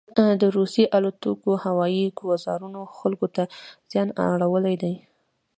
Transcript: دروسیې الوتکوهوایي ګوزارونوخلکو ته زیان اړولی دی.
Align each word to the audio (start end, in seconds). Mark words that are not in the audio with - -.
دروسیې 0.41 0.85
الوتکوهوایي 0.97 2.05
ګوزارونوخلکو 2.19 3.27
ته 3.35 3.43
زیان 3.91 4.09
اړولی 4.31 4.75
دی. 4.83 4.95